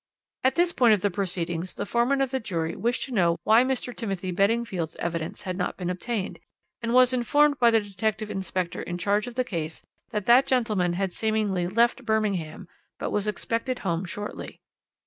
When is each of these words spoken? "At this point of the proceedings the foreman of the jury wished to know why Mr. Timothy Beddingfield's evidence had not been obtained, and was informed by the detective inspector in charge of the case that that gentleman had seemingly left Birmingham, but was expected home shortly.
"At 0.43 0.55
this 0.55 0.73
point 0.73 0.95
of 0.95 1.01
the 1.01 1.11
proceedings 1.11 1.75
the 1.75 1.85
foreman 1.85 2.21
of 2.21 2.31
the 2.31 2.39
jury 2.39 2.75
wished 2.75 3.03
to 3.03 3.13
know 3.13 3.37
why 3.43 3.63
Mr. 3.63 3.95
Timothy 3.95 4.31
Beddingfield's 4.31 4.95
evidence 4.95 5.43
had 5.43 5.55
not 5.57 5.77
been 5.77 5.91
obtained, 5.91 6.39
and 6.81 6.91
was 6.91 7.13
informed 7.13 7.59
by 7.59 7.69
the 7.69 7.81
detective 7.81 8.31
inspector 8.31 8.81
in 8.81 8.97
charge 8.97 9.27
of 9.27 9.35
the 9.35 9.43
case 9.43 9.83
that 10.09 10.25
that 10.25 10.47
gentleman 10.47 10.93
had 10.93 11.11
seemingly 11.11 11.67
left 11.67 12.03
Birmingham, 12.03 12.67
but 12.97 13.11
was 13.11 13.27
expected 13.27 13.77
home 13.85 14.03
shortly. 14.03 14.59